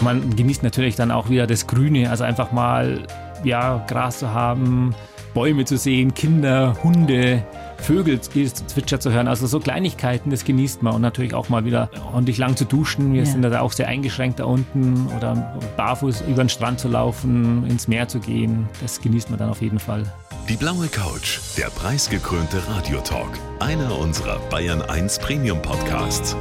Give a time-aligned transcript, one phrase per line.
[0.00, 3.06] Man genießt natürlich dann auch wieder das Grüne, also einfach mal
[3.44, 4.94] ja, Gras zu haben,
[5.34, 7.44] Bäume zu sehen, Kinder, Hunde,
[7.78, 9.28] Vögel zwitschern zu hören.
[9.28, 10.94] Also so Kleinigkeiten, das genießt man.
[10.94, 13.12] Und natürlich auch mal wieder ordentlich lang zu duschen.
[13.12, 13.26] Wir ja.
[13.26, 15.06] sind da auch sehr eingeschränkt da unten.
[15.16, 18.68] Oder barfuß über den Strand zu laufen, ins Meer zu gehen.
[18.80, 20.04] Das genießt man dann auf jeden Fall.
[20.48, 23.38] Die blaue Couch, der preisgekrönte Radiotalk.
[23.60, 26.36] Einer unserer Bayern 1 Premium Podcasts.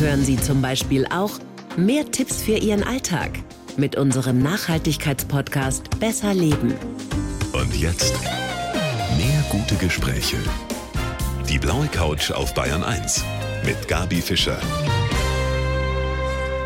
[0.00, 1.38] Hören Sie zum Beispiel auch
[1.78, 3.30] mehr Tipps für Ihren Alltag
[3.76, 6.74] mit unserem Nachhaltigkeitspodcast Besser Leben.
[7.52, 8.14] Und jetzt
[9.16, 10.38] mehr gute Gespräche.
[11.48, 13.24] Die blaue Couch auf Bayern 1
[13.64, 14.58] mit Gabi Fischer.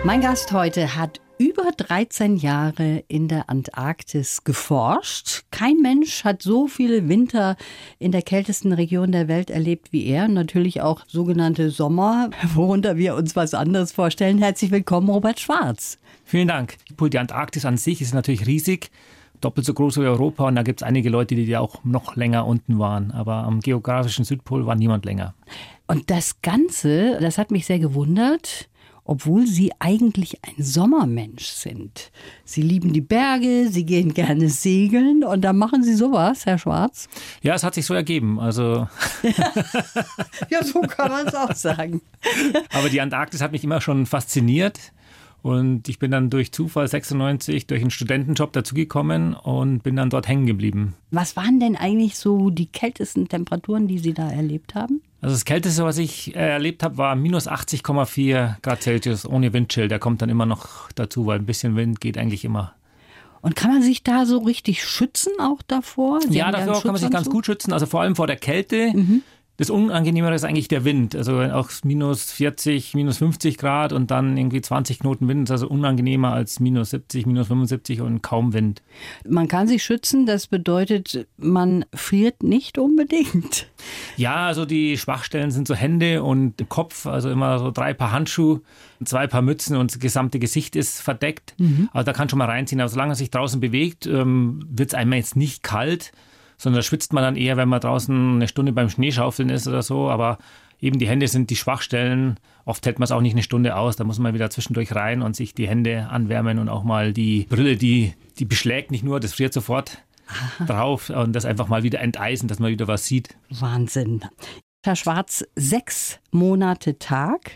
[0.03, 5.43] Mein Gast heute hat über 13 Jahre in der Antarktis geforscht.
[5.51, 7.57] Kein Mensch hat so viele Winter
[7.99, 10.29] in der kältesten Region der Welt erlebt wie er.
[10.29, 14.39] Natürlich auch sogenannte Sommer, worunter wir uns was anderes vorstellen.
[14.39, 15.99] Herzlich willkommen, Robert Schwarz.
[16.25, 16.77] Vielen Dank.
[17.01, 18.93] Die Antarktis an sich ist natürlich riesig,
[19.41, 22.47] doppelt so groß wie Europa und da gibt es einige Leute, die auch noch länger
[22.47, 23.11] unten waren.
[23.11, 25.35] Aber am geografischen Südpol war niemand länger.
[25.89, 28.69] Und das Ganze, das hat mich sehr gewundert
[29.05, 32.13] obwohl sie eigentlich ein Sommermensch sind.
[32.45, 37.09] Sie lieben die Berge, sie gehen gerne segeln und da machen sie sowas, Herr Schwarz.
[37.43, 38.39] Ja, es hat sich so ergeben.
[38.39, 38.89] Also
[40.51, 42.01] ja, so kann man es auch sagen.
[42.73, 44.79] Aber die Antarktis hat mich immer schon fasziniert.
[45.43, 50.29] Und ich bin dann durch Zufall 96 durch einen Studentenjob dazugekommen und bin dann dort
[50.29, 50.95] hängen geblieben.
[51.11, 55.03] Was waren denn eigentlich so die kältesten Temperaturen, die Sie da erlebt haben?
[55.21, 59.89] Also das Kälteste, was ich äh, erlebt habe, war minus 80,4 Grad Celsius ohne Windchill.
[59.89, 62.75] Der kommt dann immer noch dazu, weil ein bisschen Wind geht eigentlich immer.
[63.41, 66.21] Und kann man sich da so richtig schützen auch davor?
[66.21, 67.73] Sie ja, davor kann man sich ganz gut schützen.
[67.73, 68.93] Also vor allem vor der Kälte.
[68.95, 69.23] Mhm.
[69.63, 71.15] Das Unangenehmere ist eigentlich der Wind.
[71.15, 75.69] Also auch minus 40, minus 50 Grad und dann irgendwie 20 Knoten Wind ist also
[75.69, 78.83] unangenehmer als minus 70, minus 75 und kaum Wind.
[79.25, 83.69] Man kann sich schützen, das bedeutet, man friert nicht unbedingt.
[84.17, 88.63] Ja, also die Schwachstellen sind so Hände und Kopf, also immer so drei Paar Handschuhe,
[89.05, 91.55] zwei Paar Mützen und das gesamte Gesicht ist verdeckt.
[91.59, 91.89] Mhm.
[91.93, 92.81] Also da kann schon mal reinziehen.
[92.81, 96.11] Aber solange es sich draußen bewegt, ähm, wird es einmal jetzt nicht kalt
[96.63, 99.83] sondern da schwitzt man dann eher, wenn man draußen eine Stunde beim Schneeschaufeln ist oder
[99.83, 100.09] so.
[100.09, 100.39] Aber
[100.81, 102.39] eben die Hände sind die Schwachstellen.
[102.65, 103.97] Oft hält man es auch nicht eine Stunde aus.
[103.97, 107.47] Da muss man wieder zwischendurch rein und sich die Hände anwärmen und auch mal die
[107.49, 110.67] Brille, die, die beschlägt nicht nur, das friert sofort Aha.
[110.67, 113.35] drauf und das einfach mal wieder enteisen, dass man wieder was sieht.
[113.51, 114.21] Wahnsinn.
[114.85, 117.51] Herr Schwarz, sechs Monate Tag,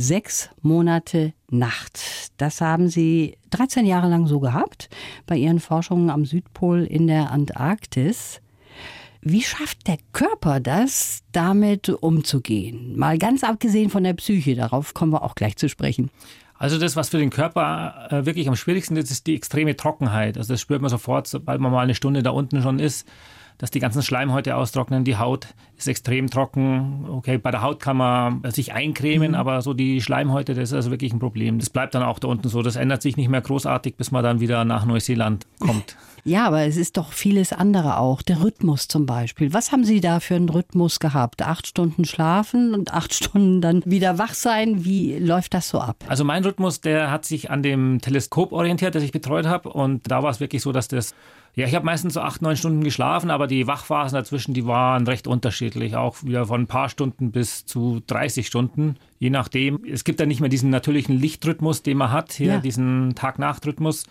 [0.00, 2.00] sechs Monate Nacht.
[2.38, 4.88] Das haben Sie 13 Jahre lang so gehabt
[5.26, 8.40] bei Ihren Forschungen am Südpol in der Antarktis.
[9.20, 12.96] Wie schafft der Körper das, damit umzugehen?
[12.96, 16.10] Mal ganz abgesehen von der Psyche, darauf kommen wir auch gleich zu sprechen.
[16.54, 20.38] Also das, was für den Körper äh, wirklich am schwierigsten ist, ist die extreme Trockenheit.
[20.38, 23.06] Also das spürt man sofort, sobald man mal eine Stunde da unten schon ist
[23.60, 25.04] dass die ganzen Schleimhäute austrocknen.
[25.04, 27.04] Die Haut ist extrem trocken.
[27.10, 29.34] Okay, bei der Haut kann man sich eincremen, mhm.
[29.34, 31.58] aber so die Schleimhäute, das ist also wirklich ein Problem.
[31.58, 32.62] Das bleibt dann auch da unten so.
[32.62, 35.96] Das ändert sich nicht mehr großartig, bis man dann wieder nach Neuseeland kommt.
[36.22, 38.20] Ja, aber es ist doch vieles andere auch.
[38.20, 39.54] Der Rhythmus zum Beispiel.
[39.54, 41.40] Was haben Sie da für einen Rhythmus gehabt?
[41.40, 44.84] Acht Stunden schlafen und acht Stunden dann wieder wach sein?
[44.84, 46.04] Wie läuft das so ab?
[46.08, 49.70] Also mein Rhythmus, der hat sich an dem Teleskop orientiert, das ich betreut habe.
[49.70, 51.14] Und da war es wirklich so, dass das
[51.54, 55.06] ja, ich habe meistens so acht, neun Stunden geschlafen, aber die Wachphasen dazwischen, die waren
[55.06, 55.96] recht unterschiedlich.
[55.96, 59.84] Auch wieder von ein paar Stunden bis zu 30 Stunden, je nachdem.
[59.84, 62.60] Es gibt dann nicht mehr diesen natürlichen Lichtrhythmus, den man hat, hier ja.
[62.60, 64.04] diesen Tag-Nacht-Rhythmus.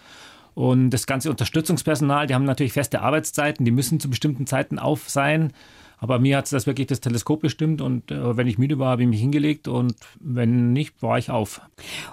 [0.53, 5.09] Und das ganze Unterstützungspersonal, die haben natürlich feste Arbeitszeiten, die müssen zu bestimmten Zeiten auf
[5.09, 5.53] sein.
[5.99, 9.03] Aber mir hat das wirklich das Teleskop bestimmt und äh, wenn ich müde war, habe
[9.03, 11.61] ich mich hingelegt und wenn nicht, war ich auf.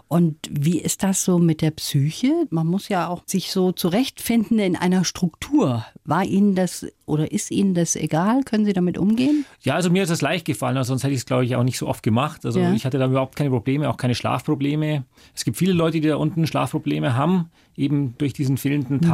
[0.09, 2.47] Und wie ist das so mit der Psyche?
[2.51, 5.85] Man muss ja auch sich so zurechtfinden in einer Struktur.
[6.05, 8.43] War Ihnen das oder ist Ihnen das egal?
[8.43, 9.45] Können Sie damit umgehen?
[9.63, 11.79] Ja, also mir ist es leicht gefallen, sonst hätte ich es, glaube ich, auch nicht
[11.79, 12.45] so oft gemacht.
[12.45, 12.73] Also ja.
[12.73, 15.05] ich hatte da überhaupt keine Probleme, auch keine Schlafprobleme.
[15.35, 19.09] Es gibt viele Leute, die da unten Schlafprobleme haben, eben durch diesen fehlenden mhm.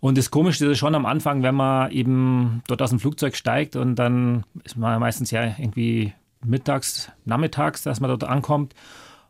[0.00, 3.76] Und das Komische ist schon am Anfang, wenn man eben dort aus dem Flugzeug steigt
[3.76, 6.12] und dann ist man meistens ja irgendwie
[6.44, 8.74] mittags, nachmittags, dass man dort ankommt.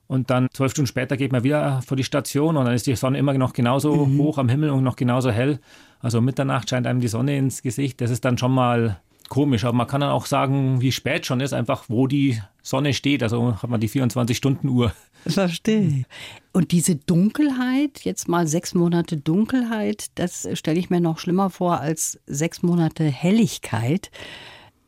[0.06, 2.97] Und dann zwölf Stunden später geht man wieder vor die Station und dann ist die
[2.97, 4.19] Sonne immer noch genauso mhm.
[4.19, 5.61] hoch am Himmel und noch genauso hell.
[6.00, 8.00] Also Mitternacht scheint einem die Sonne ins Gesicht.
[8.00, 11.41] Das ist dann schon mal komisch, aber man kann dann auch sagen, wie spät schon
[11.41, 13.23] ist, einfach wo die Sonne steht.
[13.23, 14.93] Also hat man die 24-Stunden-Uhr.
[15.27, 16.05] Verstehe.
[16.53, 21.81] Und diese Dunkelheit, jetzt mal sechs Monate Dunkelheit, das stelle ich mir noch schlimmer vor
[21.81, 24.11] als sechs Monate Helligkeit.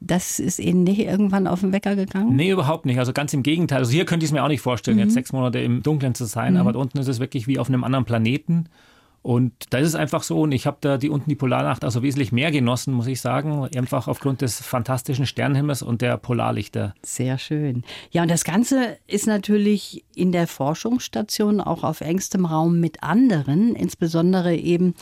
[0.01, 2.35] das ist Ihnen nicht irgendwann auf den Wecker gegangen?
[2.35, 2.99] Nee, überhaupt nicht.
[2.99, 3.79] Also ganz im Gegenteil.
[3.79, 5.05] Also hier könnte ich es mir auch nicht vorstellen, mhm.
[5.05, 6.61] jetzt sechs Monate im Dunkeln zu sein, mhm.
[6.61, 8.69] aber unten ist es wirklich wie auf einem anderen Planeten.
[9.23, 12.03] Und da ist es einfach so, und ich habe da die unten die Polarnacht also
[12.03, 16.95] wesentlich mehr genossen, muss ich sagen, einfach aufgrund des fantastischen Sternenhimmels und der Polarlichter.
[17.03, 17.85] Sehr schön.
[18.11, 23.75] Ja, und das Ganze ist natürlich in der Forschungsstation auch auf engstem Raum mit anderen,
[23.75, 24.95] insbesondere eben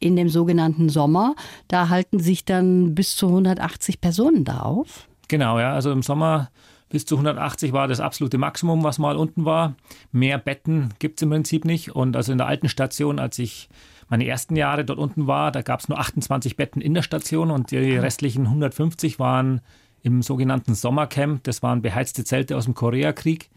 [0.00, 1.36] in dem sogenannten Sommer.
[1.68, 5.06] Da halten sich dann bis zu 180 Personen da auf.
[5.28, 5.72] Genau, ja.
[5.72, 6.50] Also im Sommer
[6.90, 9.74] bis zu 180 war das absolute Maximum, was mal unten war.
[10.12, 11.94] Mehr Betten gibt es im Prinzip nicht.
[11.94, 13.68] Und also in der alten Station, als ich
[14.08, 17.52] meine ersten Jahre dort unten war, da gab es nur 28 Betten in der Station
[17.52, 19.60] und die restlichen 150 waren
[20.02, 21.44] im sogenannten Sommercamp.
[21.44, 23.50] Das waren beheizte Zelte aus dem Koreakrieg.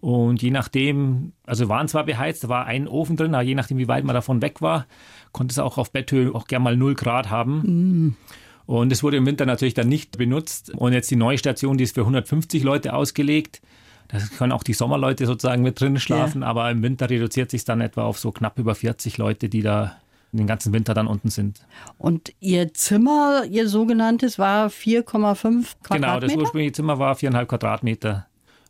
[0.00, 3.78] Und je nachdem, also waren zwar beheizt, da war ein Ofen drin, aber je nachdem,
[3.78, 4.86] wie weit man davon weg war,
[5.32, 7.58] konnte es auch auf Betthöhe auch gern mal 0 Grad haben.
[7.60, 8.16] Mm.
[8.66, 10.72] Und es wurde im Winter natürlich dann nicht benutzt.
[10.74, 13.62] Und jetzt die neue Station, die ist für 150 Leute ausgelegt.
[14.08, 16.48] Da können auch die Sommerleute sozusagen mit drin schlafen, ja.
[16.48, 19.96] aber im Winter reduziert sich dann etwa auf so knapp über 40 Leute, die da
[20.32, 21.60] den ganzen Winter dann unten sind.
[21.98, 25.66] Und Ihr Zimmer, Ihr sogenanntes, war 4,5 Quadratmeter?
[25.90, 28.26] Genau, das ursprüngliche Zimmer war 4,5 Quadratmeter.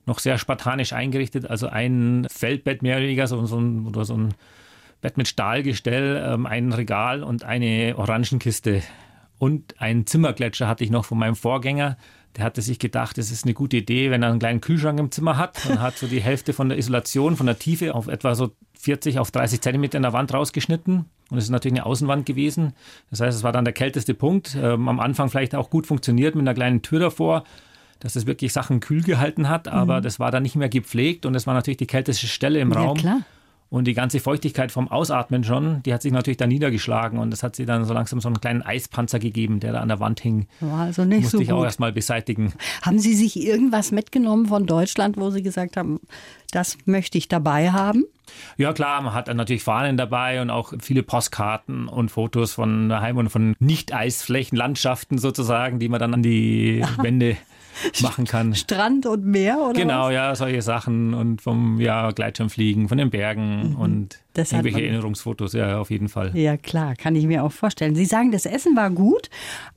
[0.07, 4.17] Noch sehr spartanisch eingerichtet, also ein Feldbett mehr oder weniger, so, so ein, oder so
[4.17, 4.35] ein
[5.01, 8.83] Bett mit Stahlgestell, ähm, ein Regal und eine Orangenkiste.
[9.39, 11.97] Und einen Zimmergletscher hatte ich noch von meinem Vorgänger.
[12.37, 15.11] Der hatte sich gedacht, es ist eine gute Idee, wenn er einen kleinen Kühlschrank im
[15.11, 18.35] Zimmer hat und hat so die Hälfte von der Isolation, von der Tiefe auf etwa
[18.35, 21.07] so 40 auf 30 Zentimeter in der Wand rausgeschnitten.
[21.31, 22.75] Und es ist natürlich eine Außenwand gewesen.
[23.11, 24.57] Das heißt, es war dann der kälteste Punkt.
[24.61, 27.45] Ähm, am Anfang vielleicht auch gut funktioniert mit einer kleinen Tür davor,
[28.01, 29.67] dass es wirklich Sachen kühl gehalten hat.
[29.67, 30.03] Aber mhm.
[30.03, 32.79] das war dann nicht mehr gepflegt und es war natürlich die kälteste Stelle im ja,
[32.79, 32.99] Raum.
[32.99, 33.23] Klar.
[33.69, 37.43] Und die ganze Feuchtigkeit vom Ausatmen schon, die hat sich natürlich da niedergeschlagen und das
[37.43, 40.21] hat sie dann so langsam so einen kleinen Eispanzer gegeben, der da an der Wand
[40.21, 40.47] hing.
[40.61, 41.59] War also nicht Musste so ich gut.
[41.59, 42.53] auch erstmal beseitigen.
[42.83, 45.99] Haben Sie sich irgendwas mitgenommen von Deutschland, wo Sie gesagt haben,
[46.53, 48.05] das möchte ich dabei haben?
[48.57, 52.89] Ja klar, man hat dann natürlich Fahnen dabei und auch viele Postkarten und Fotos von
[52.89, 56.85] daheim und von Nicht-Eisflächen, Landschaften sozusagen, die man dann an die.
[56.99, 57.37] Wände
[58.01, 58.55] machen kann.
[58.55, 59.81] Strand und Meer, oder?
[59.81, 60.13] Genau, was?
[60.13, 63.77] ja, solche Sachen und vom ja, Gleitschirmfliegen, von den Bergen mhm.
[63.77, 66.37] und das irgendwelche Erinnerungsfotos, ja, auf jeden Fall.
[66.37, 67.95] Ja, klar, kann ich mir auch vorstellen.
[67.95, 69.31] Sie sagen, das Essen war gut,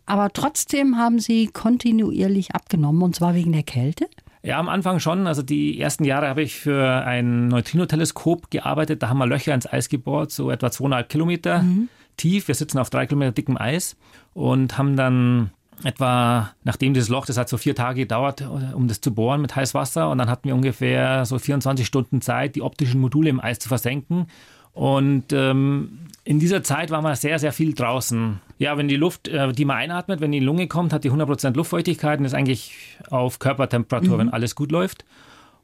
[0.06, 4.08] aber trotzdem haben Sie kontinuierlich abgenommen und zwar wegen der Kälte?
[4.42, 5.28] Ja, am Anfang schon.
[5.28, 9.04] Also die ersten Jahre habe ich für ein Neutrino-Teleskop gearbeitet.
[9.04, 11.90] Da haben wir Löcher ins Eis gebohrt, so etwa zweieinhalb Kilometer mhm.
[12.16, 12.48] tief.
[12.48, 13.98] Wir sitzen auf drei Kilometer dickem Eis
[14.34, 15.52] und haben dann
[15.84, 18.44] etwa, nachdem dieses Loch, das hat so vier Tage gedauert,
[18.74, 20.10] um das zu bohren mit Heißwasser.
[20.10, 23.70] Und dann hatten wir ungefähr so 24 Stunden Zeit, die optischen Module im Eis zu
[23.70, 24.28] versenken.
[24.74, 28.40] Und ähm, in dieser Zeit war man sehr, sehr viel draußen.
[28.60, 31.56] Ja, wenn die Luft, äh, die man einatmet, wenn die Lunge kommt, hat die 100%
[31.56, 34.20] Luftfeuchtigkeit und ist eigentlich auf Körpertemperatur, mhm.
[34.20, 35.06] wenn alles gut läuft.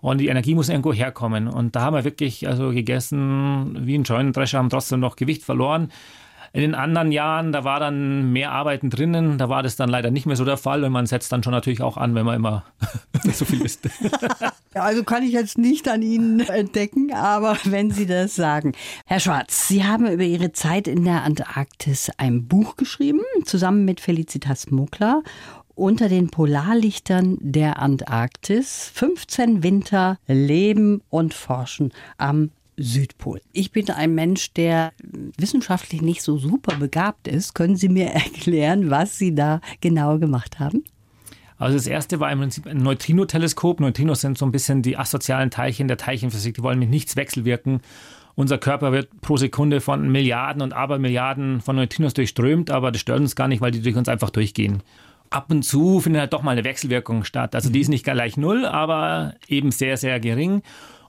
[0.02, 1.48] Und die Energie muss irgendwo herkommen.
[1.48, 5.92] Und da haben wir wirklich also gegessen wie ein Scheunendrescher, haben trotzdem noch Gewicht verloren.
[6.56, 10.10] In den anderen Jahren, da war dann mehr Arbeiten drinnen, da war das dann leider
[10.10, 12.38] nicht mehr so der Fall und man setzt dann schon natürlich auch an, wenn man
[12.38, 12.64] immer
[13.34, 13.90] so viel isst.
[14.74, 18.72] Ja, also kann ich jetzt nicht an Ihnen entdecken, aber wenn Sie das sagen.
[19.06, 24.00] Herr Schwarz, Sie haben über Ihre Zeit in der Antarktis ein Buch geschrieben, zusammen mit
[24.00, 25.24] Felicitas Muckler
[25.74, 28.90] unter den Polarlichtern der Antarktis.
[28.94, 33.42] 15 Winter leben und forschen am Südpol.
[33.54, 34.94] Ich bin ein Mensch, der
[35.38, 37.54] wissenschaftlich nicht so super begabt ist.
[37.54, 40.84] Können Sie mir erklären, was Sie da genau gemacht haben?
[41.58, 43.80] Also das erste war im Prinzip ein Neutrino-Teleskop.
[43.80, 46.56] Neutrinos sind so ein bisschen die asozialen Teilchen der Teilchenphysik.
[46.56, 47.82] Die wollen mit nichts wechselwirken.
[48.36, 53.22] Unser Körper wird pro Sekunde von Milliarden und Abermilliarden von Neutrinos durchströmt, aber das stört
[53.22, 54.84] uns gar nicht, weil die durch uns einfach durchgehen.
[55.30, 57.56] Ab und zu findet halt doch mal eine Wechselwirkung statt.
[57.56, 60.62] Also die ist nicht gleich null, aber eben sehr, sehr gering.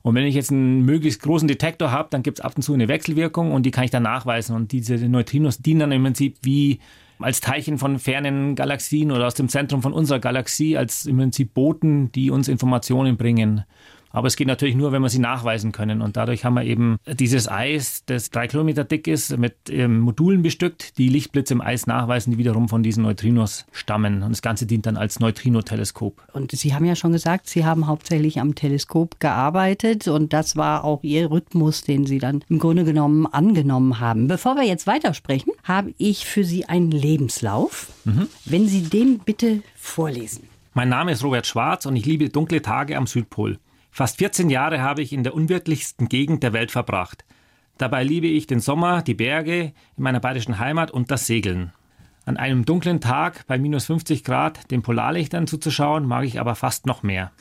[0.06, 2.72] Und wenn ich jetzt einen möglichst großen Detektor habe, dann gibt es ab und zu
[2.72, 4.54] eine Wechselwirkung und die kann ich dann nachweisen.
[4.54, 6.78] Und diese Neutrinos dienen dann im Prinzip wie
[7.18, 11.54] als Teilchen von fernen Galaxien oder aus dem Zentrum von unserer Galaxie, als im Prinzip
[11.54, 13.64] Boten, die uns Informationen bringen.
[14.10, 16.00] Aber es geht natürlich nur, wenn wir sie nachweisen können.
[16.00, 20.42] Und dadurch haben wir eben dieses Eis, das drei Kilometer dick ist, mit ähm, Modulen
[20.42, 24.22] bestückt, die Lichtblitze im Eis nachweisen, die wiederum von diesen Neutrinos stammen.
[24.22, 26.22] Und das Ganze dient dann als Neutrino-Teleskop.
[26.32, 30.84] Und Sie haben ja schon gesagt, Sie haben hauptsächlich am Teleskop gearbeitet und das war
[30.84, 34.28] auch Ihr Rhythmus, den Sie dann im Grunde genommen angenommen haben.
[34.28, 37.88] Bevor wir jetzt weitersprechen, habe ich für Sie einen Lebenslauf.
[38.04, 38.28] Mhm.
[38.44, 40.44] Wenn Sie den bitte vorlesen.
[40.74, 43.58] Mein Name ist Robert Schwarz und ich liebe dunkle Tage am Südpol.
[43.96, 47.24] Fast 14 Jahre habe ich in der unwirtlichsten Gegend der Welt verbracht.
[47.78, 51.72] Dabei liebe ich den Sommer, die Berge in meiner bayerischen Heimat und das Segeln.
[52.26, 56.84] An einem dunklen Tag bei minus 50 Grad den Polarlichtern zuzuschauen, mag ich aber fast
[56.84, 57.32] noch mehr.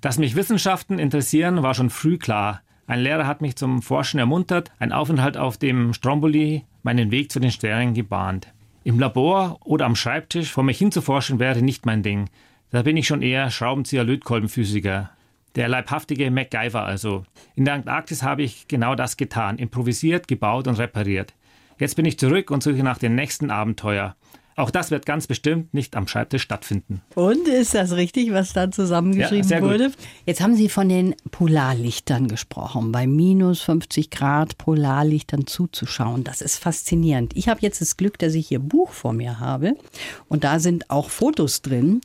[0.00, 2.62] Dass mich Wissenschaften interessieren, war schon früh klar.
[2.88, 7.38] Ein Lehrer hat mich zum Forschen ermuntert, ein Aufenthalt auf dem Stromboli meinen Weg zu
[7.38, 8.48] den Sternen gebahnt.
[8.82, 12.28] Im Labor oder am Schreibtisch vor mich hinzuforschen wäre nicht mein Ding.
[12.72, 15.10] Da bin ich schon eher Schraubenzieher-Lötkolbenphysiker.
[15.56, 17.24] Der leibhaftige MacGyver also.
[17.54, 21.34] In der Antarktis habe ich genau das getan, improvisiert, gebaut und repariert.
[21.78, 24.14] Jetzt bin ich zurück und suche nach dem nächsten Abenteuer.
[24.60, 27.00] Auch das wird ganz bestimmt nicht am Schreibtisch stattfinden.
[27.14, 29.92] Und ist das richtig, was da zusammengeschrieben ja, wurde?
[30.26, 36.24] Jetzt haben Sie von den Polarlichtern gesprochen, bei minus 50 Grad Polarlichtern zuzuschauen.
[36.24, 37.34] Das ist faszinierend.
[37.36, 39.76] Ich habe jetzt das Glück, dass ich hier Buch vor mir habe
[40.28, 42.02] und da sind auch Fotos drin.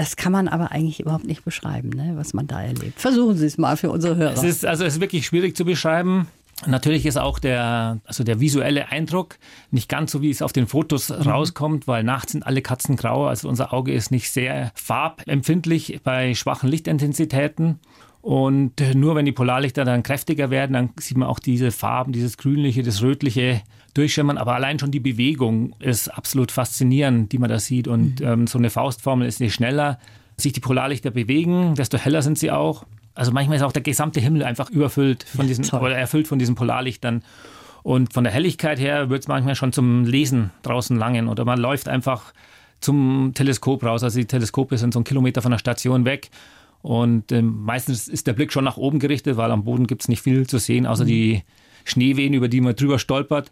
[0.00, 2.98] Das kann man aber eigentlich überhaupt nicht beschreiben, ne, was man da erlebt.
[2.98, 4.32] Versuchen Sie es mal für unsere Hörer.
[4.32, 6.26] Es ist, also es ist wirklich schwierig zu beschreiben.
[6.66, 9.36] Natürlich ist auch der, also der visuelle Eindruck
[9.70, 11.16] nicht ganz so, wie es auf den Fotos mhm.
[11.16, 13.26] rauskommt, weil nachts sind alle Katzen grau.
[13.26, 17.78] Also unser Auge ist nicht sehr farbempfindlich bei schwachen Lichtintensitäten.
[18.22, 22.38] Und nur wenn die Polarlichter dann kräftiger werden, dann sieht man auch diese Farben, dieses
[22.38, 23.60] grünliche, das rötliche
[23.94, 24.38] durchschimmern.
[24.38, 27.88] Aber allein schon die Bewegung ist absolut faszinierend, die man da sieht.
[27.88, 28.26] Und mhm.
[28.26, 29.98] ähm, so eine Faustformel ist, je schneller
[30.36, 32.86] sich die Polarlichter bewegen, desto heller sind sie auch.
[33.14, 36.38] Also manchmal ist auch der gesamte Himmel einfach überfüllt von diesen ja, oder erfüllt von
[36.38, 37.22] diesen Polarlichtern.
[37.82, 41.28] Und von der Helligkeit her wird es manchmal schon zum Lesen draußen langen.
[41.28, 42.32] Oder man läuft einfach
[42.80, 44.02] zum Teleskop raus.
[44.02, 46.30] Also die Teleskope sind so einen Kilometer von der Station weg.
[46.82, 50.08] Und äh, meistens ist der Blick schon nach oben gerichtet, weil am Boden gibt es
[50.08, 51.08] nicht viel zu sehen, außer mhm.
[51.08, 51.42] die
[51.84, 53.50] Schneewehen, über die man drüber stolpert.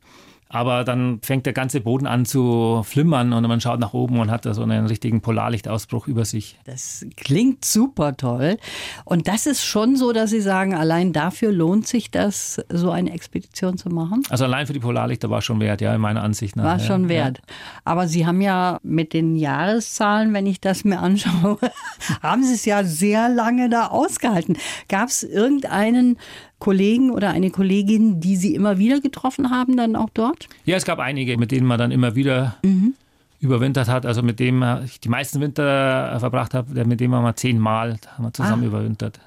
[0.50, 4.30] Aber dann fängt der ganze Boden an zu flimmern und man schaut nach oben und
[4.30, 6.56] hat da so einen richtigen Polarlichtausbruch über sich.
[6.64, 8.56] Das klingt super toll.
[9.04, 13.12] Und das ist schon so, dass Sie sagen, allein dafür lohnt sich das, so eine
[13.12, 14.23] Expedition zu machen?
[14.30, 16.64] Also allein für die Polarlichter war schon wert, ja, in meiner Ansicht nach.
[16.64, 17.38] War schon wert.
[17.38, 17.54] Ja.
[17.85, 21.58] Aber Sie haben ja mit den Jahreszahlen, wenn ich das mir anschaue,
[22.23, 24.56] haben Sie es ja sehr lange da ausgehalten.
[24.88, 26.16] Gab es irgendeinen
[26.59, 30.49] Kollegen oder eine Kollegin, die Sie immer wieder getroffen haben, dann auch dort?
[30.65, 32.95] Ja, es gab einige, mit denen man dann immer wieder mhm.
[33.40, 34.04] Überwintert hat.
[34.04, 38.25] Also mit dem ich die meisten Winter verbracht habe, mit dem haben wir zehnmal haben
[38.25, 38.66] wir zusammen ah.
[38.66, 39.21] überwintert.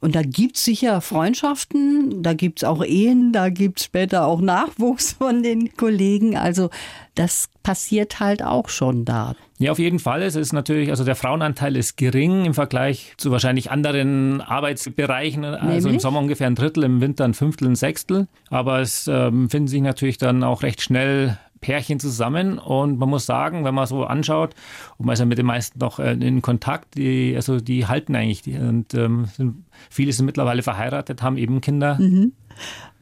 [0.00, 4.26] Und da gibt es sicher Freundschaften, da gibt es auch Ehen, da gibt es später
[4.26, 6.36] auch Nachwuchs von den Kollegen.
[6.36, 6.70] Also
[7.14, 9.34] das passiert halt auch schon da.
[9.58, 10.22] Ja, auf jeden Fall.
[10.22, 15.44] Es ist natürlich, also der Frauenanteil ist gering im Vergleich zu wahrscheinlich anderen Arbeitsbereichen.
[15.44, 15.94] Also Nämlich?
[15.94, 18.28] im Sommer ungefähr ein Drittel, im Winter ein Fünftel, ein Sechstel.
[18.48, 23.24] Aber es ähm, finden sich natürlich dann auch recht schnell Pärchen zusammen und man muss
[23.24, 24.54] sagen, wenn man so anschaut,
[24.98, 28.14] und man ist ja mit den meisten noch äh, in Kontakt, die, also die halten
[28.14, 31.98] eigentlich die, und ähm, sind, viele sind mittlerweile verheiratet, haben eben Kinder.
[31.98, 32.32] Mhm.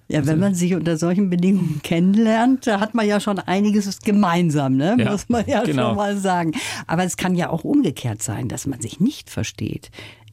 [0.09, 4.01] Ja, wenn also man sich unter solchen Bedingungen kennenlernt, da hat man ja schon einiges
[4.01, 4.97] gemeinsam, ne?
[4.99, 5.89] Ja, muss man ja genau.
[5.89, 6.53] schon mal sagen.
[6.89, 9.91] Aber es kann ja auch umgekehrt sein, dass man sich nicht versteht.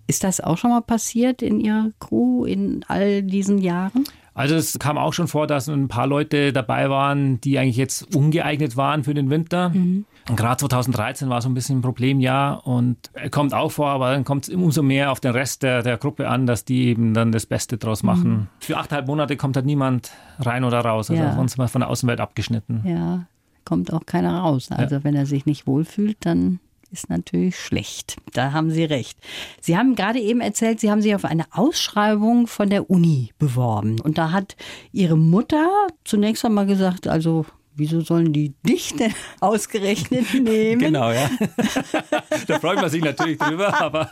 [0.07, 4.05] Ist das auch schon mal passiert in Ihrer Crew in all diesen Jahren?
[4.37, 8.15] Also es kam auch schon vor, dass ein paar Leute dabei waren, die eigentlich jetzt
[8.15, 9.69] ungeeignet waren für den Winter.
[9.69, 10.05] Mhm.
[10.29, 14.25] Und gerade 2013 war so ein bisschen ein Problemjahr und kommt auch vor, aber dann
[14.25, 17.31] kommt es umso mehr auf den Rest der, der Gruppe an, dass die eben dann
[17.31, 18.31] das Beste draus machen.
[18.31, 18.47] Mhm.
[18.59, 21.09] Für achteinhalb Monate kommt halt niemand rein oder raus.
[21.09, 21.35] Also ja.
[21.35, 22.83] uns mal von der Außenwelt abgeschnitten.
[22.85, 23.25] Ja,
[23.65, 24.69] kommt auch keiner raus.
[24.69, 25.03] Also ja.
[25.03, 26.59] wenn er sich nicht wohlfühlt, dann
[26.91, 28.17] ist natürlich schlecht.
[28.33, 29.17] Da haben Sie recht.
[29.61, 33.99] Sie haben gerade eben erzählt, Sie haben sich auf eine Ausschreibung von der Uni beworben.
[33.99, 34.55] Und da hat
[34.91, 37.45] Ihre Mutter zunächst einmal gesagt, also
[37.77, 40.79] wieso sollen die dich denn ausgerechnet nehmen?
[40.79, 41.29] Genau, ja.
[42.47, 44.09] da freut man sich natürlich drüber, aber.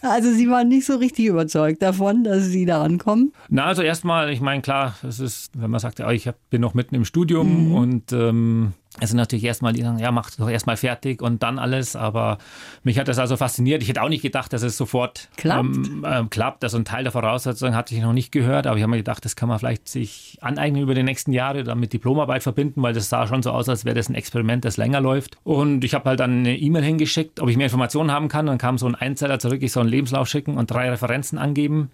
[0.00, 3.32] also Sie waren nicht so richtig überzeugt davon, dass Sie da ankommen?
[3.48, 6.74] Na, also erstmal, ich meine, klar, es ist, wenn man sagt, ja, ich bin noch
[6.74, 7.74] mitten im Studium mhm.
[7.74, 11.58] und ähm, es sind natürlich erstmal die sagen, ja, mach doch erstmal fertig und dann
[11.58, 11.96] alles.
[11.96, 12.38] Aber
[12.82, 13.82] mich hat das also fasziniert.
[13.82, 15.64] Ich hätte auch nicht gedacht, dass es sofort klappt.
[15.64, 16.64] Ähm, äh, klappt.
[16.64, 19.24] Also ein Teil der Voraussetzungen hatte ich noch nicht gehört, aber ich habe mir gedacht,
[19.24, 22.92] das kann man vielleicht sich aneignen über die nächsten Jahre, dann mit Diplomarbeit verbinden, weil
[22.92, 25.36] das sah schon so aus, als wäre das ein Experiment, das länger läuft.
[25.44, 28.46] Und ich habe halt dann eine E-Mail hingeschickt, ob ich mehr Informationen haben kann.
[28.46, 31.90] Dann kam so ein Einzeller zurück, ich soll einen Lebenslauf schicken und drei Referenzen angeben.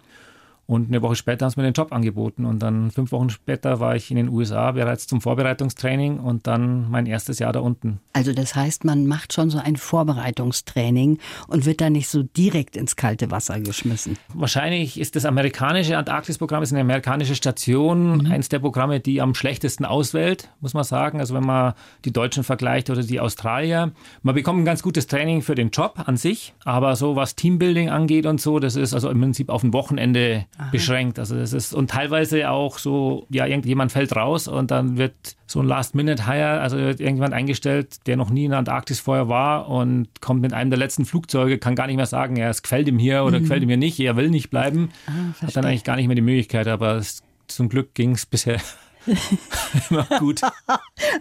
[0.67, 2.45] Und eine Woche später haben sie mir den Job angeboten.
[2.45, 6.89] Und dann fünf Wochen später war ich in den USA bereits zum Vorbereitungstraining und dann
[6.89, 7.99] mein erstes Jahr da unten.
[8.13, 12.75] Also das heißt, man macht schon so ein Vorbereitungstraining und wird da nicht so direkt
[12.75, 14.17] ins kalte Wasser geschmissen.
[14.33, 18.31] Wahrscheinlich ist das amerikanische Antarktisprogramm ist eine amerikanische Station, mhm.
[18.31, 21.19] eines der Programme, die am schlechtesten auswählt, muss man sagen.
[21.19, 21.73] Also wenn man
[22.05, 23.91] die Deutschen vergleicht oder die Australier.
[24.23, 27.89] Man bekommt ein ganz gutes Training für den Job an sich, aber so was Teambuilding
[27.89, 30.69] angeht und so, das ist also im Prinzip auf dem Wochenende Aha.
[30.71, 31.19] beschränkt.
[31.19, 35.13] Also es ist und teilweise auch so, ja, irgendjemand fällt raus und dann wird
[35.47, 39.67] so ein Last-Minute-Hire, also wird irgendjemand eingestellt, der noch nie in der Antarktis vorher war
[39.67, 42.87] und kommt mit einem der letzten Flugzeuge, kann gar nicht mehr sagen, ja, es gefällt
[42.87, 43.43] ihm hier oder mhm.
[43.43, 44.91] gefällt ihm hier nicht, er will nicht bleiben.
[45.07, 48.25] Ah, hat dann eigentlich gar nicht mehr die Möglichkeit, aber es, zum Glück ging es
[48.25, 48.61] bisher
[49.89, 50.41] Immer gut.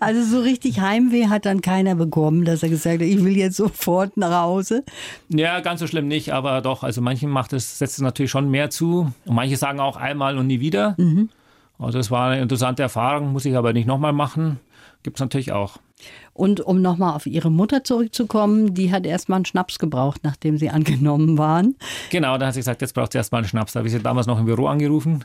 [0.00, 3.56] Also so richtig Heimweh hat dann keiner bekommen, dass er gesagt hat, ich will jetzt
[3.56, 4.84] sofort nach Hause.
[5.28, 8.50] Ja, ganz so schlimm nicht, aber doch, also manchen macht es, setzt es natürlich schon
[8.50, 9.12] mehr zu.
[9.24, 10.94] Und manche sagen auch einmal und nie wieder.
[10.98, 11.28] Mhm.
[11.78, 14.60] Also das war eine interessante Erfahrung, muss ich aber nicht nochmal machen.
[15.02, 15.78] Gibt es natürlich auch.
[16.32, 20.70] Und um nochmal auf Ihre Mutter zurückzukommen, die hat erstmal einen Schnaps gebraucht, nachdem Sie
[20.70, 21.76] angenommen waren.
[22.10, 23.72] Genau, da hat sie gesagt, jetzt braucht sie erstmal einen Schnaps.
[23.72, 25.24] Da habe ich sie damals noch im Büro angerufen.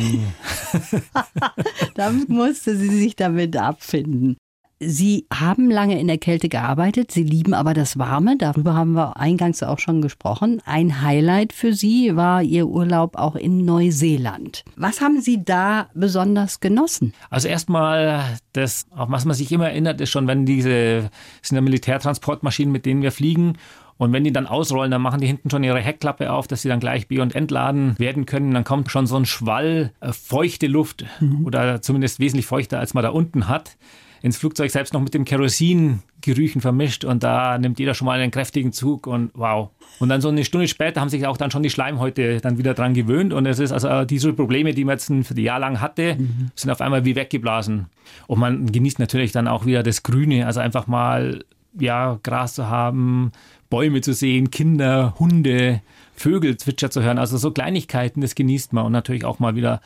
[1.94, 4.36] da musste sie sich damit abfinden.
[4.82, 9.18] Sie haben lange in der Kälte gearbeitet, Sie lieben aber das Warme, darüber haben wir
[9.18, 10.62] eingangs auch schon gesprochen.
[10.64, 14.64] Ein Highlight für Sie war Ihr Urlaub auch in Neuseeland.
[14.76, 17.12] Was haben Sie da besonders genossen?
[17.28, 21.10] Also erstmal, das, auf was man sich immer erinnert, ist schon, wenn diese,
[21.42, 23.58] sind ja Militärtransportmaschinen, mit denen wir fliegen
[24.00, 26.70] und wenn die dann ausrollen, dann machen die hinten schon ihre Heckklappe auf, dass sie
[26.70, 28.54] dann gleich be- und entladen werden können.
[28.54, 31.44] Dann kommt schon so ein Schwall äh, feuchte Luft mhm.
[31.44, 33.76] oder zumindest wesentlich feuchter, als man da unten hat
[34.22, 38.30] ins Flugzeug selbst noch mit dem Kerosingerüchen vermischt und da nimmt jeder schon mal einen
[38.30, 39.68] kräftigen Zug und wow.
[39.98, 42.72] Und dann so eine Stunde später haben sich auch dann schon die Schleimhäute dann wieder
[42.72, 46.16] dran gewöhnt und es ist also diese Probleme, die man jetzt ein Jahr lang hatte,
[46.16, 46.50] mhm.
[46.54, 47.86] sind auf einmal wie weggeblasen.
[48.26, 51.44] Und man genießt natürlich dann auch wieder das Grüne, also einfach mal
[51.78, 53.32] ja, Gras zu haben,
[53.70, 55.80] Bäume zu sehen, Kinder, Hunde,
[56.14, 57.18] Vögel zwitschern zu hören.
[57.18, 59.80] Also so Kleinigkeiten, das genießt man und natürlich auch mal wieder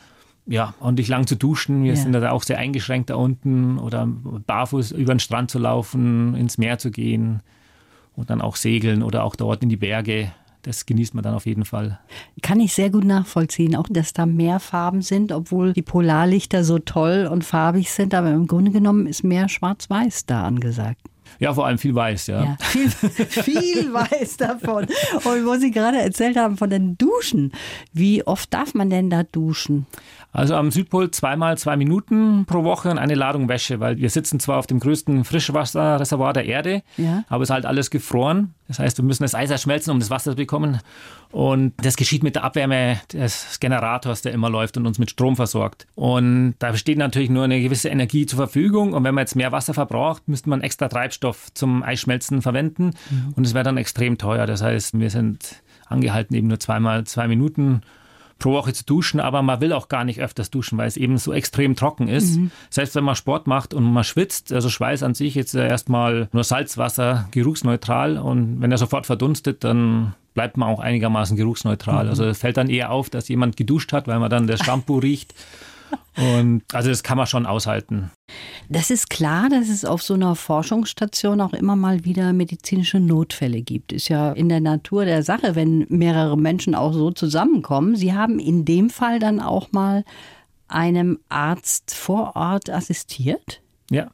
[0.47, 1.83] ja, ordentlich lang zu duschen.
[1.83, 1.95] Wir ja.
[1.95, 6.57] sind da auch sehr eingeschränkt da unten oder barfuß über den Strand zu laufen, ins
[6.57, 7.41] Meer zu gehen
[8.15, 10.31] und dann auch segeln oder auch dort in die Berge.
[10.61, 11.99] Das genießt man dann auf jeden Fall.
[12.41, 16.79] Kann ich sehr gut nachvollziehen, auch dass da mehr Farben sind, obwohl die Polarlichter so
[16.79, 18.15] toll und farbig sind.
[18.15, 21.01] Aber im Grunde genommen ist mehr Schwarz-Weiß da angesagt.
[21.39, 22.43] Ja, vor allem viel weiß, ja.
[22.43, 22.89] ja viel,
[23.43, 24.85] viel weiß davon.
[25.15, 27.51] Und wo Sie gerade erzählt haben von den Duschen,
[27.93, 29.85] wie oft darf man denn da duschen?
[30.35, 34.37] Also am Südpol zweimal zwei Minuten pro Woche und eine Ladung Wäsche, weil wir sitzen
[34.41, 37.23] zwar auf dem größten Frischwasserreservoir der Erde, ja.
[37.29, 38.53] aber es ist halt alles gefroren.
[38.67, 40.79] Das heißt, wir müssen das Eis erschmelzen, um das Wasser zu bekommen.
[41.31, 45.37] Und das geschieht mit der Abwärme des Generators, der immer läuft und uns mit Strom
[45.37, 45.87] versorgt.
[45.95, 48.91] Und da steht natürlich nur eine gewisse Energie zur Verfügung.
[48.91, 52.91] Und wenn man jetzt mehr Wasser verbraucht, müsste man extra Treibstoff zum Eisschmelzen verwenden.
[53.09, 53.33] Mhm.
[53.37, 54.47] Und es wäre dann extrem teuer.
[54.47, 57.81] Das heißt, wir sind angehalten, eben nur zweimal zwei Minuten
[58.39, 61.17] pro Woche zu duschen, aber man will auch gar nicht öfters duschen, weil es eben
[61.17, 62.37] so extrem trocken ist.
[62.37, 62.51] Mhm.
[62.69, 66.43] Selbst wenn man Sport macht und man schwitzt, also Schweiß an sich jetzt erstmal nur
[66.43, 72.03] Salzwasser, geruchsneutral und wenn er sofort verdunstet, dann bleibt man auch einigermaßen geruchsneutral.
[72.03, 72.09] Mhm.
[72.09, 75.33] Also fällt dann eher auf, dass jemand geduscht hat, weil man dann das Shampoo riecht.
[76.17, 78.11] Und also das kann man schon aushalten.
[78.69, 83.61] Das ist klar, dass es auf so einer Forschungsstation auch immer mal wieder medizinische Notfälle
[83.61, 83.91] gibt.
[83.91, 87.95] Ist ja in der Natur der Sache, wenn mehrere Menschen auch so zusammenkommen.
[87.95, 90.03] Sie haben in dem Fall dann auch mal
[90.67, 93.61] einem Arzt vor Ort assistiert?
[93.91, 94.09] Ja,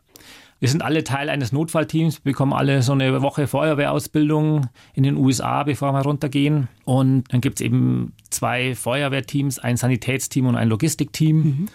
[0.61, 5.63] wir sind alle Teil eines Notfallteams, bekommen alle so eine Woche Feuerwehrausbildung in den USA,
[5.63, 6.67] bevor wir runtergehen.
[6.85, 11.37] Und dann gibt es eben zwei Feuerwehrteams, ein Sanitätsteam und ein Logistikteam.
[11.37, 11.65] Mhm.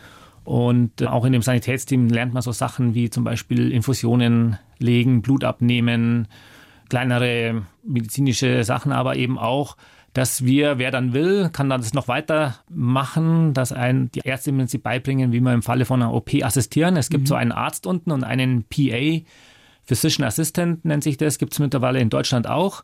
[0.44, 5.20] Und äh, auch in dem Sanitätsteam lernt man so Sachen wie zum Beispiel Infusionen legen,
[5.20, 6.28] Blut abnehmen,
[6.88, 9.76] kleinere medizinische Sachen, aber eben auch
[10.16, 14.56] dass wir, wer dann will, kann dann das noch weitermachen, dass ein, die Ärzte im
[14.56, 16.96] Prinzip beibringen, wie man im Falle von einer OP assistieren.
[16.96, 17.26] Es gibt mhm.
[17.26, 19.20] so einen Arzt unten und einen PA,
[19.84, 22.82] Physician Assistant nennt sich das, gibt es mittlerweile in Deutschland auch.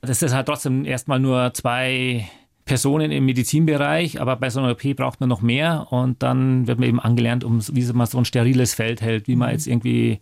[0.00, 2.30] Das ist halt trotzdem erstmal nur zwei
[2.66, 6.78] Personen im Medizinbereich, aber bei so einer OP braucht man noch mehr und dann wird
[6.78, 9.54] man eben angelernt, um wie man so ein steriles Feld hält, wie man mhm.
[9.54, 10.20] jetzt irgendwie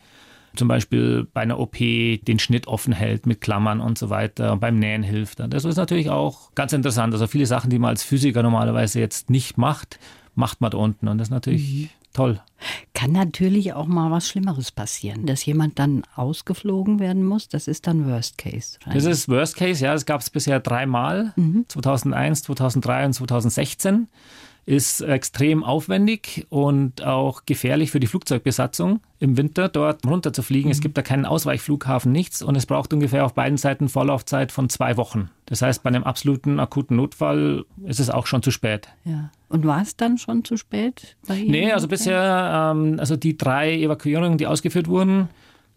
[0.59, 4.61] zum Beispiel bei einer OP den Schnitt offen hält mit Klammern und so weiter und
[4.61, 5.41] beim Nähen hilft.
[5.41, 7.15] Das ist natürlich auch ganz interessant.
[7.15, 9.99] Also viele Sachen, die man als Physiker normalerweise jetzt nicht macht,
[10.35, 11.89] macht man da unten und das ist natürlich mhm.
[12.13, 12.41] toll.
[12.93, 17.49] Kann natürlich auch mal was Schlimmeres passieren, dass jemand dann ausgeflogen werden muss.
[17.49, 18.79] Das ist dann Worst Case.
[18.93, 19.93] Das ist Worst Case, ja.
[19.93, 21.65] Das gab es bisher dreimal, mhm.
[21.69, 24.09] 2001, 2003 und 2016
[24.69, 30.69] ist extrem aufwendig und auch gefährlich für die Flugzeugbesatzung im Winter dort runterzufliegen.
[30.69, 30.73] Mhm.
[30.73, 34.69] Es gibt da keinen Ausweichflughafen, nichts und es braucht ungefähr auf beiden Seiten Vorlaufzeit von
[34.69, 35.31] zwei Wochen.
[35.47, 38.89] Das heißt, bei einem absoluten akuten Notfall ist es auch schon zu spät.
[39.05, 39.31] Ja.
[39.49, 41.17] Und war es dann schon zu spät?
[41.27, 41.51] Bei Ihnen?
[41.51, 45.31] Nee, also bisher, ähm, also die drei Evakuierungen, die ausgeführt wurden,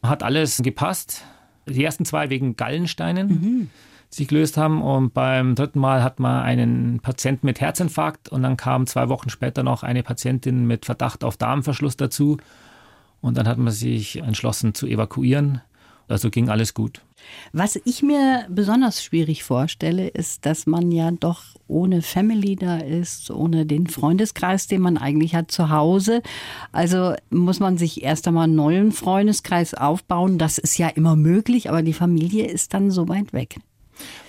[0.04, 1.24] hat alles gepasst.
[1.66, 3.28] Die ersten zwei wegen Gallensteinen.
[3.30, 3.70] Mhm
[4.14, 4.82] sich gelöst haben.
[4.82, 9.30] Und beim dritten Mal hat man einen Patienten mit Herzinfarkt und dann kam zwei Wochen
[9.30, 12.38] später noch eine Patientin mit Verdacht auf Darmverschluss dazu.
[13.22, 15.62] Und dann hat man sich entschlossen zu evakuieren.
[16.08, 17.02] Also ging alles gut.
[17.54, 23.32] Was ich mir besonders schwierig vorstelle, ist, dass man ja doch ohne Family da ist,
[23.32, 26.22] ohne den Freundeskreis, den man eigentlich hat zu Hause.
[26.74, 30.38] Also muss man sich erst einmal einen neuen Freundeskreis aufbauen.
[30.38, 33.60] Das ist ja immer möglich, aber die Familie ist dann so weit weg.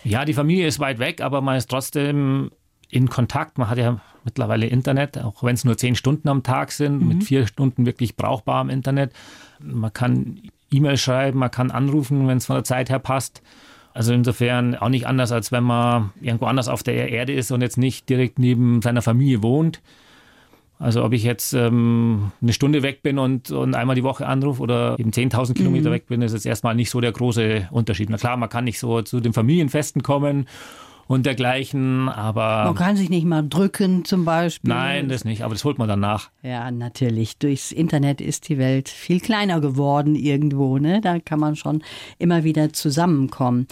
[0.04, 2.50] Ja, die Familie ist weit weg, aber man ist trotzdem
[2.90, 3.58] in Kontakt.
[3.58, 7.08] Man hat ja mittlerweile Internet, auch wenn es nur zehn Stunden am Tag sind, mhm.
[7.08, 9.12] mit vier Stunden wirklich brauchbar im Internet.
[9.60, 13.42] Man kann E-Mail schreiben, man kann anrufen, wenn es von der Zeit her passt.
[13.94, 17.60] Also insofern auch nicht anders, als wenn man irgendwo anders auf der Erde ist und
[17.60, 19.82] jetzt nicht direkt neben seiner Familie wohnt.
[20.82, 24.60] Also ob ich jetzt ähm, eine Stunde weg bin und, und einmal die Woche anrufe
[24.60, 25.94] oder eben 10.000 Kilometer mhm.
[25.94, 28.10] weg bin, ist jetzt erstmal nicht so der große Unterschied.
[28.10, 30.48] Na klar, man kann nicht so zu den Familienfesten kommen
[31.06, 32.64] und dergleichen, aber.
[32.64, 34.74] Man kann sich nicht mal drücken zum Beispiel.
[34.74, 36.30] Nein, das nicht, aber das holt man dann nach.
[36.42, 37.38] Ja, natürlich.
[37.38, 41.00] Durchs Internet ist die Welt viel kleiner geworden irgendwo, ne?
[41.00, 41.84] Da kann man schon
[42.18, 43.68] immer wieder zusammenkommen.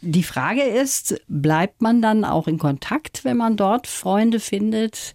[0.00, 5.14] Die Frage ist, bleibt man dann auch in Kontakt, wenn man dort Freunde findet?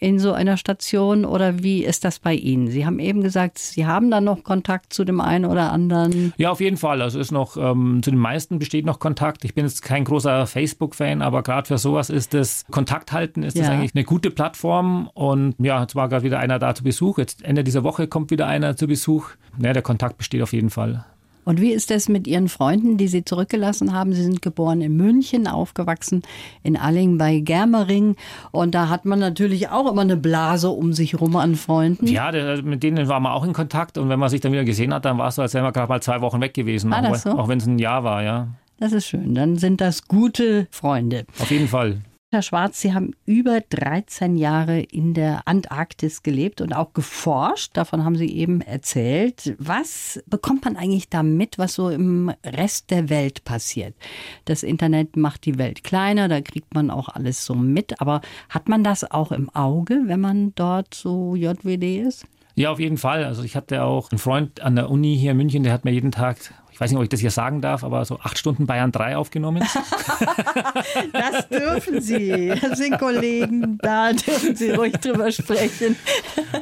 [0.00, 2.68] In so einer Station oder wie ist das bei Ihnen?
[2.68, 6.32] Sie haben eben gesagt, Sie haben da noch Kontakt zu dem einen oder anderen.
[6.38, 7.02] Ja, auf jeden Fall.
[7.02, 9.44] Also ist noch ähm, zu den meisten besteht noch Kontakt.
[9.44, 13.56] Ich bin jetzt kein großer Facebook-Fan, aber gerade für sowas ist das Kontakt halten ist
[13.56, 13.64] ja.
[13.64, 15.10] das eigentlich eine gute Plattform.
[15.12, 17.18] Und ja, jetzt war gerade wieder einer da zu Besuch.
[17.18, 19.30] Jetzt Ende dieser Woche kommt wieder einer zu Besuch.
[19.62, 21.04] Ja, der Kontakt besteht auf jeden Fall.
[21.44, 24.12] Und wie ist es mit Ihren Freunden, die Sie zurückgelassen haben?
[24.12, 26.22] Sie sind geboren in München, aufgewachsen
[26.62, 28.16] in Alling bei Germering.
[28.50, 32.06] Und da hat man natürlich auch immer eine Blase um sich herum an Freunden.
[32.06, 32.30] Ja,
[32.62, 33.98] mit denen war man auch in Kontakt.
[33.98, 35.72] Und wenn man sich dann wieder gesehen hat, dann war es so, als wären wir
[35.72, 36.90] gerade mal zwei Wochen weg gewesen.
[36.90, 37.30] War das so?
[37.30, 38.48] Auch wenn es ein Jahr war, ja.
[38.78, 39.34] Das ist schön.
[39.34, 41.26] Dann sind das gute Freunde.
[41.38, 42.00] Auf jeden Fall.
[42.32, 47.76] Herr Schwarz, Sie haben über 13 Jahre in der Antarktis gelebt und auch geforscht.
[47.76, 49.56] Davon haben Sie eben erzählt.
[49.58, 53.96] Was bekommt man eigentlich da mit, was so im Rest der Welt passiert?
[54.44, 58.00] Das Internet macht die Welt kleiner, da kriegt man auch alles so mit.
[58.00, 62.26] Aber hat man das auch im Auge, wenn man dort so JWD ist?
[62.54, 63.24] Ja, auf jeden Fall.
[63.24, 65.90] Also ich hatte auch einen Freund an der Uni hier in München, der hat mir
[65.90, 66.38] jeden Tag
[66.80, 69.18] ich weiß nicht, ob ich das hier sagen darf, aber so acht Stunden Bayern 3
[69.18, 69.62] aufgenommen.
[71.12, 72.54] das dürfen Sie.
[72.58, 75.96] Das sind Kollegen, da dürfen Sie ruhig drüber sprechen.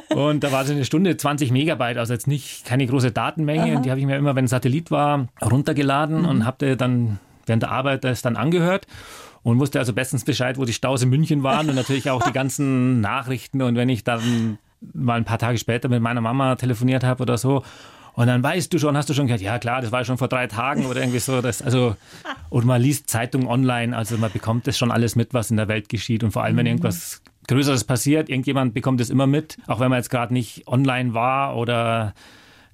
[0.09, 3.63] Und da war so eine Stunde 20 Megabyte, also jetzt nicht keine große Datenmenge.
[3.63, 3.77] Aha.
[3.77, 6.27] Und die habe ich mir immer, wenn ein Satellit war, runtergeladen mhm.
[6.27, 8.87] und habe dann während der Arbeit das dann angehört
[9.43, 12.33] und wusste also bestens Bescheid, wo die Staus in München waren und natürlich auch die
[12.33, 13.61] ganzen Nachrichten.
[13.61, 14.57] Und wenn ich dann
[14.93, 17.63] mal ein paar Tage später mit meiner Mama telefoniert habe oder so,
[18.19, 20.27] und dann weißt du schon, hast du schon gehört, ja klar, das war schon vor
[20.27, 21.41] drei Tagen oder irgendwie so.
[21.41, 21.95] Das, also,
[22.49, 25.69] und man liest Zeitungen online, also man bekommt das schon alles mit, was in der
[25.69, 26.21] Welt geschieht.
[26.25, 26.71] Und vor allem, wenn mhm.
[26.71, 31.13] irgendwas Größeres passiert, irgendjemand bekommt es immer mit, auch wenn man jetzt gerade nicht online
[31.13, 32.13] war oder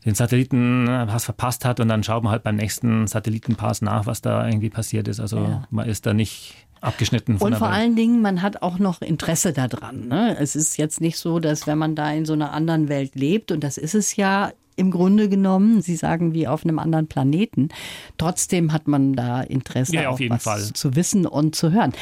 [0.03, 4.21] den Satellitenpass äh, verpasst hat und dann schaut man halt beim nächsten Satellitenpass nach, was
[4.23, 5.19] da irgendwie passiert ist.
[5.19, 5.67] Also ja.
[5.69, 7.37] man ist da nicht abgeschnitten.
[7.37, 10.07] Von und vor allen Dingen, man hat auch noch Interesse daran.
[10.07, 10.37] Ne?
[10.39, 13.51] Es ist jetzt nicht so, dass wenn man da in so einer anderen Welt lebt,
[13.51, 15.81] und das ist es ja, im Grunde genommen.
[15.81, 17.69] Sie sagen wie auf einem anderen Planeten.
[18.17, 20.61] Trotzdem hat man da Interesse, ja, auf jeden Fall.
[20.61, 21.93] zu wissen und zu hören.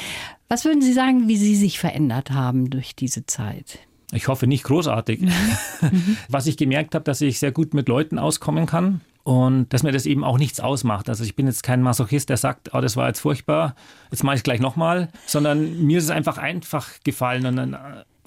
[0.50, 3.80] Was würden Sie sagen, wie Sie sich verändert haben durch diese Zeit?
[4.12, 5.22] Ich hoffe nicht großartig.
[6.30, 9.92] Was ich gemerkt habe, dass ich sehr gut mit Leuten auskommen kann und dass mir
[9.92, 11.10] das eben auch nichts ausmacht.
[11.10, 13.76] Also ich bin jetzt kein Masochist, der sagt, oh, das war jetzt furchtbar,
[14.12, 17.78] jetzt mache ich es gleich nochmal, sondern mir ist es einfach einfach gefallen und dann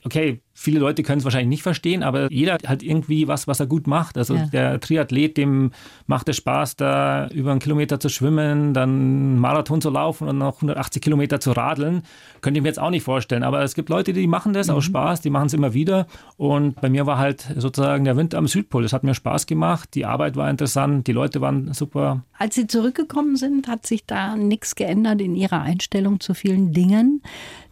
[0.05, 3.67] okay, viele Leute können es wahrscheinlich nicht verstehen, aber jeder hat irgendwie was, was er
[3.67, 4.17] gut macht.
[4.17, 4.47] Also ja.
[4.47, 5.71] der Triathlet, dem
[6.07, 10.57] macht es Spaß, da über einen Kilometer zu schwimmen, dann Marathon zu laufen und noch
[10.57, 12.03] 180 Kilometer zu radeln.
[12.41, 13.43] Könnte ich mir jetzt auch nicht vorstellen.
[13.43, 14.75] Aber es gibt Leute, die machen das mhm.
[14.75, 16.07] aus Spaß, die machen es immer wieder.
[16.39, 18.85] Und bei mir war halt sozusagen der Wind am Südpol.
[18.85, 22.25] Es hat mir Spaß gemacht, die Arbeit war interessant, die Leute waren super.
[22.39, 27.23] Als Sie zurückgekommen sind, hat sich da nichts geändert in Ihrer Einstellung zu vielen Dingen,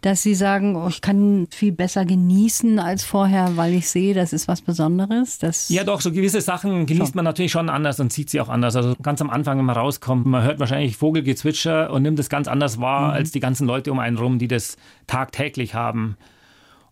[0.01, 4.33] dass Sie sagen, oh, ich kann viel besser genießen als vorher, weil ich sehe, das
[4.33, 5.39] ist was Besonderes?
[5.39, 7.15] Das ja, doch, so gewisse Sachen genießt schon.
[7.15, 8.75] man natürlich schon anders und sieht sie auch anders.
[8.75, 12.47] Also ganz am Anfang, wenn man rauskommt, man hört wahrscheinlich Vogelgezwitscher und nimmt es ganz
[12.47, 13.13] anders wahr mhm.
[13.13, 16.17] als die ganzen Leute um einen rum, die das tagtäglich haben.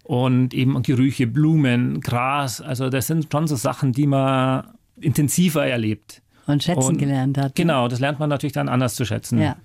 [0.03, 4.67] Und eben Gerüche, Blumen, Gras, also das sind schon so Sachen, die man
[4.99, 6.21] intensiver erlebt.
[6.45, 7.55] Und schätzen und, gelernt hat.
[7.55, 9.41] Genau, das lernt man natürlich dann anders zu schätzen.
[9.41, 9.55] Ja.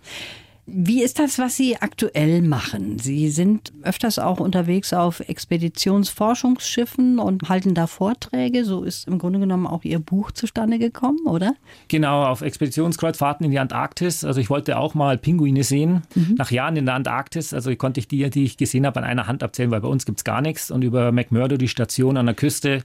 [0.70, 2.98] Wie ist das, was Sie aktuell machen?
[2.98, 8.66] Sie sind öfters auch unterwegs auf Expeditionsforschungsschiffen und halten da Vorträge.
[8.66, 11.54] So ist im Grunde genommen auch Ihr Buch zustande gekommen, oder?
[11.88, 14.24] Genau, auf Expeditionskreuzfahrten in die Antarktis.
[14.24, 16.02] Also ich wollte auch mal Pinguine sehen.
[16.14, 16.34] Mhm.
[16.36, 19.26] Nach Jahren in der Antarktis, also konnte ich die, die ich gesehen habe, an einer
[19.26, 20.70] Hand abzählen, weil bei uns gibt es gar nichts.
[20.70, 22.82] Und über McMurdo, die Station an der Küste,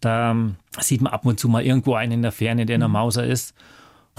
[0.00, 0.36] da
[0.78, 2.94] sieht man ab und zu mal irgendwo einen in der Ferne, der in der mhm.
[2.94, 3.52] Mauser ist.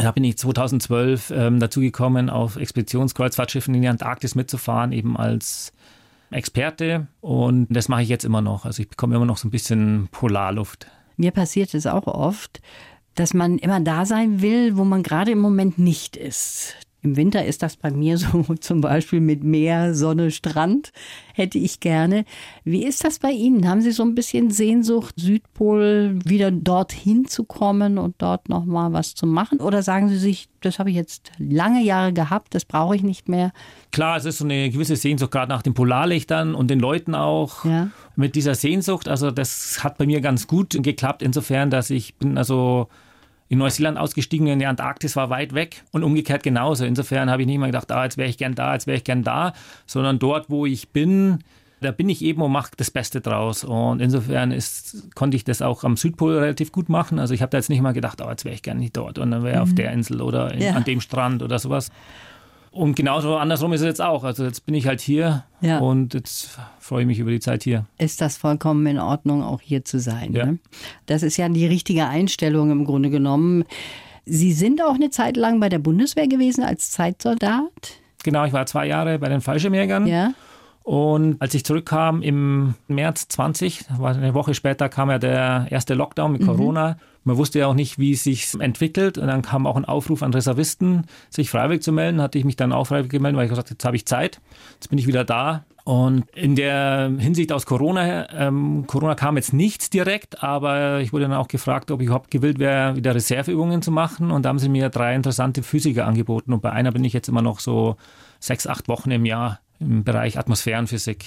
[0.01, 5.73] Da bin ich 2012 ähm, dazu gekommen, auf Expeditionskreuzfahrtschiffen in die Antarktis mitzufahren, eben als
[6.31, 7.07] Experte.
[7.21, 8.65] Und das mache ich jetzt immer noch.
[8.65, 10.87] Also ich bekomme immer noch so ein bisschen Polarluft.
[11.17, 12.61] Mir passiert es auch oft,
[13.13, 16.75] dass man immer da sein will, wo man gerade im Moment nicht ist.
[17.03, 20.91] Im Winter ist das bei mir so zum Beispiel mit Meer, Sonne, Strand
[21.33, 22.25] hätte ich gerne.
[22.63, 23.67] Wie ist das bei Ihnen?
[23.67, 29.15] Haben Sie so ein bisschen Sehnsucht, Südpol wieder dorthin zu kommen und dort nochmal was
[29.15, 29.59] zu machen?
[29.59, 33.29] Oder sagen Sie sich, das habe ich jetzt lange Jahre gehabt, das brauche ich nicht
[33.29, 33.51] mehr?
[33.91, 37.65] Klar, es ist so eine gewisse Sehnsucht, gerade nach den Polarlichtern und den Leuten auch.
[37.65, 37.89] Ja.
[38.15, 42.37] Mit dieser Sehnsucht, also das hat bei mir ganz gut geklappt, insofern, dass ich bin
[42.37, 42.89] also
[43.51, 46.85] in Neuseeland ausgestiegen, in der Antarktis war weit weg und umgekehrt genauso.
[46.85, 49.03] Insofern habe ich nicht mal gedacht, ah, jetzt wäre ich gern da, jetzt wäre ich
[49.03, 49.51] gern da,
[49.85, 51.39] sondern dort, wo ich bin,
[51.81, 53.65] da bin ich eben und mache das Beste draus.
[53.65, 57.19] Und insofern ist, konnte ich das auch am Südpol relativ gut machen.
[57.19, 59.19] Also ich habe da jetzt nicht mal gedacht, oh, jetzt wäre ich gerne nicht dort
[59.19, 59.63] und dann wäre ich mhm.
[59.63, 60.71] auf der Insel oder in, ja.
[60.71, 61.91] an dem Strand oder sowas.
[62.71, 64.23] Und genauso andersrum ist es jetzt auch.
[64.23, 65.79] Also jetzt bin ich halt hier ja.
[65.79, 67.85] und jetzt freue ich mich über die Zeit hier.
[67.97, 70.31] Ist das vollkommen in Ordnung, auch hier zu sein?
[70.33, 70.45] Ja.
[70.45, 70.59] Ne?
[71.05, 73.65] Das ist ja die richtige Einstellung im Grunde genommen.
[74.25, 77.99] Sie sind auch eine Zeit lang bei der Bundeswehr gewesen als Zeitsoldat?
[78.23, 80.07] Genau, ich war zwei Jahre bei den Fallschirmjägern.
[80.07, 80.33] Ja.
[80.83, 85.93] Und als ich zurückkam im März 20, war eine Woche später, kam ja der erste
[85.93, 86.47] Lockdown mit mhm.
[86.47, 86.97] Corona.
[87.23, 89.19] Man wusste ja auch nicht, wie es sich entwickelt.
[89.19, 92.19] Und dann kam auch ein Aufruf an Reservisten, sich freiwillig zu melden.
[92.19, 94.41] Hatte ich mich dann auch freiwillig gemeldet, weil ich gesagt jetzt habe ich Zeit.
[94.73, 95.65] Jetzt bin ich wieder da.
[95.83, 101.23] Und in der Hinsicht aus Corona, ähm, Corona kam jetzt nichts direkt, aber ich wurde
[101.27, 104.31] dann auch gefragt, ob ich überhaupt gewillt wäre, wieder Reserveübungen zu machen.
[104.31, 106.53] Und da haben sie mir drei interessante Physiker angeboten.
[106.53, 107.97] Und bei einer bin ich jetzt immer noch so
[108.39, 111.25] sechs, acht Wochen im Jahr im Bereich Atmosphärenphysik.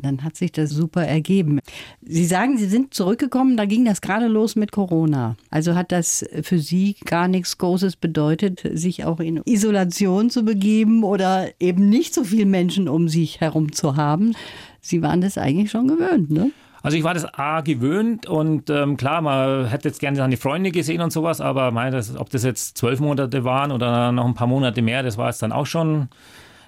[0.00, 1.58] Dann hat sich das super ergeben.
[2.02, 5.36] Sie sagen, Sie sind zurückgekommen, da ging das gerade los mit Corona.
[5.50, 11.02] Also hat das für Sie gar nichts Großes bedeutet, sich auch in Isolation zu begeben
[11.02, 14.36] oder eben nicht so viele Menschen um sich herum zu haben.
[14.80, 16.52] Sie waren das eigentlich schon gewöhnt, ne?
[16.80, 20.70] Also ich war das A gewöhnt und ähm, klar, man hätte jetzt gerne seine Freunde
[20.70, 24.34] gesehen und sowas, aber mein, das, ob das jetzt zwölf Monate waren oder noch ein
[24.34, 26.08] paar Monate mehr, das war jetzt dann auch schon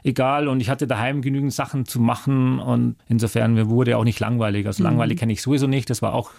[0.02, 4.20] egal und ich hatte daheim genügend Sachen zu machen und insofern mir wurde auch nicht
[4.20, 4.66] langweilig.
[4.66, 4.90] Also mhm.
[4.90, 5.90] langweilig kenne ich sowieso nicht.
[5.90, 6.30] Das war auch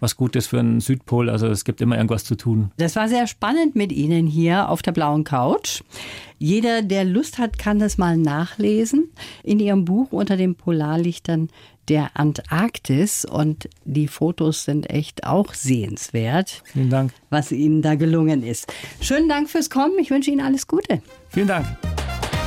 [0.00, 1.28] was Gutes für einen Südpol.
[1.28, 2.70] Also es gibt immer irgendwas zu tun.
[2.78, 5.82] Das war sehr spannend mit Ihnen hier auf der blauen Couch.
[6.38, 9.10] Jeder, der Lust hat, kann das mal nachlesen
[9.44, 11.48] in Ihrem Buch unter den Polarlichtern
[11.88, 16.62] der Antarktis und die Fotos sind echt auch sehenswert.
[16.64, 17.12] Vielen Dank.
[17.30, 18.72] Was Ihnen da gelungen ist.
[19.00, 19.98] Schönen Dank fürs Kommen.
[19.98, 21.02] Ich wünsche Ihnen alles Gute.
[21.30, 21.66] Vielen Dank.